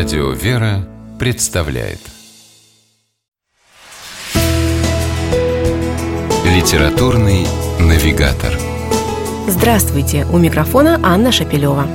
Радио 0.00 0.30
«Вера» 0.30 0.88
представляет 1.18 1.98
Литературный 6.42 7.46
навигатор 7.78 8.58
Здравствуйте! 9.46 10.26
У 10.32 10.38
микрофона 10.38 10.98
Анна 11.02 11.30
Шапилева. 11.30 11.86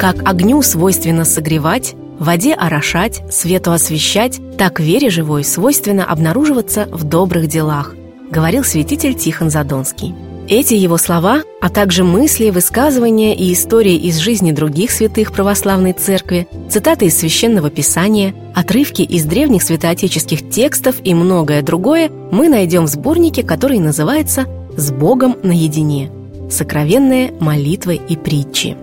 Как 0.00 0.28
огню 0.28 0.60
свойственно 0.62 1.24
согревать, 1.24 1.94
воде 2.18 2.54
орошать, 2.54 3.22
свету 3.32 3.70
освещать, 3.70 4.40
так 4.58 4.80
вере 4.80 5.08
живой 5.08 5.44
свойственно 5.44 6.04
обнаруживаться 6.04 6.88
в 6.90 7.04
добрых 7.04 7.46
делах, 7.46 7.94
говорил 8.28 8.64
святитель 8.64 9.14
Тихон 9.14 9.50
Задонский. 9.50 10.16
Эти 10.50 10.74
его 10.74 10.96
слова, 10.96 11.44
а 11.60 11.68
также 11.68 12.02
мысли, 12.02 12.50
высказывания 12.50 13.36
и 13.36 13.52
истории 13.52 13.94
из 13.94 14.16
жизни 14.16 14.50
других 14.50 14.90
святых 14.90 15.30
православной 15.30 15.92
церкви, 15.92 16.48
цитаты 16.68 17.04
из 17.04 17.16
Священного 17.16 17.70
Писания, 17.70 18.34
отрывки 18.52 19.02
из 19.02 19.24
древних 19.26 19.62
святоотеческих 19.62 20.50
текстов 20.50 20.96
и 21.04 21.14
многое 21.14 21.62
другое 21.62 22.10
мы 22.32 22.48
найдем 22.48 22.86
в 22.86 22.88
сборнике, 22.88 23.44
который 23.44 23.78
называется 23.78 24.46
«С 24.76 24.90
Богом 24.90 25.36
наедине. 25.44 26.10
Сокровенные 26.50 27.32
молитвы 27.38 28.00
и 28.08 28.16
притчи». 28.16 28.76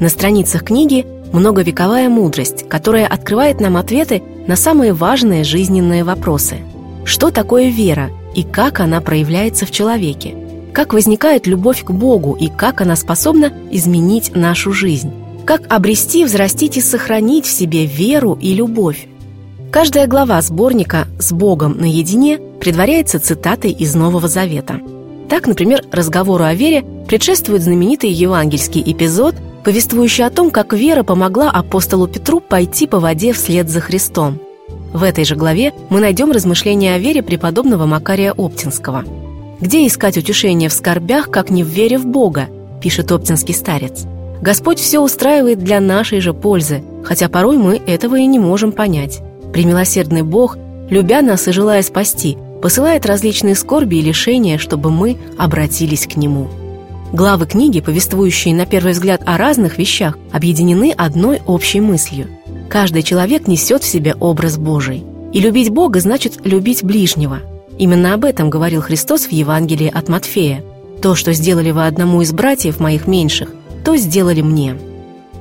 На 0.00 0.08
страницах 0.08 0.64
книги 0.64 1.04
многовековая 1.34 2.08
мудрость, 2.08 2.66
которая 2.66 3.06
открывает 3.06 3.60
нам 3.60 3.76
ответы 3.76 4.22
на 4.46 4.56
самые 4.56 4.94
важные 4.94 5.44
жизненные 5.44 6.02
вопросы. 6.02 6.60
Что 7.04 7.30
такое 7.30 7.68
вера 7.68 8.08
и 8.34 8.42
как 8.42 8.80
она 8.80 9.02
проявляется 9.02 9.66
в 9.66 9.70
человеке– 9.70 10.36
как 10.74 10.92
возникает 10.92 11.46
любовь 11.46 11.84
к 11.84 11.92
Богу 11.92 12.36
и 12.38 12.48
как 12.48 12.80
она 12.80 12.96
способна 12.96 13.52
изменить 13.70 14.34
нашу 14.34 14.72
жизнь, 14.72 15.12
как 15.46 15.72
обрести, 15.72 16.24
взрастить 16.24 16.76
и 16.76 16.80
сохранить 16.80 17.46
в 17.46 17.50
себе 17.50 17.86
веру 17.86 18.36
и 18.40 18.52
любовь. 18.52 19.06
Каждая 19.70 20.08
глава 20.08 20.42
сборника 20.42 21.06
«С 21.18 21.32
Богом 21.32 21.78
наедине» 21.78 22.38
предваряется 22.60 23.20
цитатой 23.20 23.70
из 23.70 23.94
Нового 23.94 24.26
Завета. 24.26 24.80
Так, 25.28 25.46
например, 25.46 25.84
разговору 25.92 26.44
о 26.44 26.54
вере 26.54 26.84
предшествует 27.06 27.62
знаменитый 27.62 28.10
евангельский 28.10 28.82
эпизод, 28.84 29.36
повествующий 29.64 30.24
о 30.24 30.30
том, 30.30 30.50
как 30.50 30.72
вера 30.72 31.04
помогла 31.04 31.50
апостолу 31.50 32.08
Петру 32.08 32.40
пойти 32.40 32.86
по 32.86 32.98
воде 32.98 33.32
вслед 33.32 33.68
за 33.68 33.80
Христом. 33.80 34.40
В 34.92 35.02
этой 35.04 35.24
же 35.24 35.36
главе 35.36 35.72
мы 35.88 36.00
найдем 36.00 36.32
размышления 36.32 36.94
о 36.94 36.98
вере 36.98 37.22
преподобного 37.22 37.86
Макария 37.86 38.32
Оптинского– 38.32 39.04
где 39.64 39.86
искать 39.86 40.18
утешение 40.18 40.68
в 40.68 40.74
скорбях, 40.74 41.30
как 41.30 41.48
не 41.48 41.64
в 41.64 41.68
вере 41.68 41.96
в 41.96 42.04
Бога, 42.04 42.48
пишет 42.82 43.10
оптинский 43.10 43.54
старец. 43.54 44.04
Господь 44.42 44.78
все 44.78 45.00
устраивает 45.00 45.64
для 45.64 45.80
нашей 45.80 46.20
же 46.20 46.34
пользы, 46.34 46.82
хотя 47.02 47.30
порой 47.30 47.56
мы 47.56 47.80
этого 47.86 48.16
и 48.16 48.26
не 48.26 48.38
можем 48.38 48.72
понять. 48.72 49.22
Премилосердный 49.54 50.20
Бог, 50.20 50.58
любя 50.90 51.22
нас 51.22 51.48
и 51.48 51.52
желая 51.52 51.82
спасти, 51.82 52.36
посылает 52.60 53.06
различные 53.06 53.54
скорби 53.54 53.96
и 53.96 54.02
лишения, 54.02 54.58
чтобы 54.58 54.90
мы 54.90 55.16
обратились 55.38 56.06
к 56.06 56.16
Нему. 56.16 56.48
Главы 57.14 57.46
книги, 57.46 57.80
повествующие 57.80 58.54
на 58.54 58.66
первый 58.66 58.92
взгляд 58.92 59.22
о 59.24 59.38
разных 59.38 59.78
вещах, 59.78 60.18
объединены 60.30 60.92
одной 60.94 61.40
общей 61.46 61.80
мыслью. 61.80 62.26
Каждый 62.68 63.02
человек 63.02 63.48
несет 63.48 63.82
в 63.82 63.88
себе 63.88 64.14
образ 64.20 64.58
Божий. 64.58 65.04
И 65.32 65.40
любить 65.40 65.70
Бога 65.70 66.00
значит 66.00 66.44
любить 66.44 66.84
ближнего– 66.84 67.40
Именно 67.78 68.14
об 68.14 68.24
этом 68.24 68.50
говорил 68.50 68.82
Христос 68.82 69.22
в 69.26 69.32
Евангелии 69.32 69.90
от 69.92 70.08
Матфея. 70.08 70.62
«То, 71.02 71.14
что 71.14 71.32
сделали 71.32 71.70
вы 71.72 71.86
одному 71.86 72.22
из 72.22 72.32
братьев 72.32 72.78
моих 72.78 73.06
меньших, 73.06 73.50
то 73.84 73.96
сделали 73.96 74.42
мне». 74.42 74.76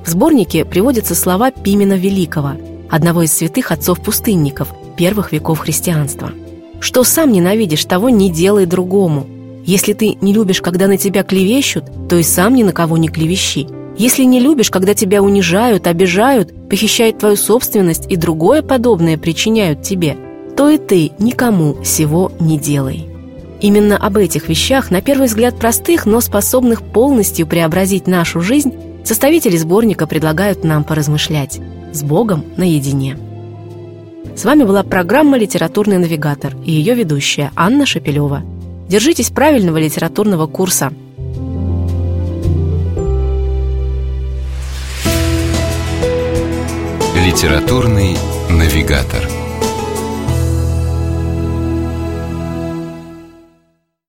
В 0.04 0.10
сборнике 0.10 0.66
приводятся 0.66 1.16
слова 1.16 1.52
Пимена 1.52 1.94
Великого, 1.94 2.54
одного 2.90 3.22
из 3.22 3.32
святых 3.32 3.72
отцов-пустынников 3.72 4.70
первых 4.98 5.32
веков 5.32 5.60
христианства. 5.60 6.32
«Что 6.80 7.04
сам 7.04 7.32
ненавидишь, 7.32 7.86
того 7.86 8.10
не 8.10 8.30
делай 8.30 8.66
другому. 8.66 9.28
Если 9.66 9.94
ты 9.94 10.18
не 10.20 10.34
любишь, 10.34 10.62
когда 10.62 10.88
на 10.88 10.98
тебя 10.98 11.24
клевещут, 11.24 11.86
то 12.10 12.18
и 12.18 12.24
сам 12.24 12.56
ни 12.56 12.64
на 12.64 12.74
кого 12.74 12.98
не 12.98 13.08
клевещи. 13.08 13.68
Если 13.98 14.24
не 14.24 14.40
любишь, 14.40 14.72
когда 14.72 14.94
тебя 14.96 15.22
унижают, 15.22 15.88
обижают, 15.88 16.52
похищают 16.68 17.20
твою 17.20 17.38
собственность 17.38 18.12
и 18.12 18.18
другое 18.18 18.64
подобное 18.64 19.18
причиняют 19.20 19.84
тебе– 19.84 20.18
то 20.56 20.70
и 20.70 20.78
ты 20.78 21.12
никому 21.20 21.82
всего 21.84 22.32
не 22.40 22.58
делай. 22.58 23.08
Именно 23.62 23.98
об 23.98 24.18
этих 24.18 24.50
вещах, 24.50 24.92
на 24.92 25.02
первый 25.02 25.28
взгляд 25.28 25.58
простых, 25.58 26.06
но 26.06 26.20
способных 26.20 26.82
полностью 26.82 27.48
преобразить 27.48 28.08
нашу 28.08 28.42
жизнь, 28.42 28.74
составители 29.04 29.58
сборника 29.58 30.06
предлагают 30.06 30.64
нам 30.64 30.84
поразмышлять 30.84 31.60
с 31.94 32.04
Богом 32.04 32.44
наедине. 32.58 33.18
С 34.36 34.46
вами 34.46 34.64
была 34.64 34.84
программа 34.84 35.38
«Литературный 35.38 35.98
навигатор» 35.98 36.56
и 36.66 36.72
ее 36.72 36.96
ведущая 36.96 37.52
Анна 37.56 37.86
Шапилева. 37.86 38.42
Держитесь 38.90 39.30
правильного 39.30 39.78
литературного 39.78 40.48
курса. 40.48 40.92
«Литературный 47.16 48.18
навигатор» 48.50 49.24